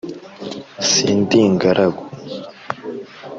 [0.89, 2.03] sindi ingaragu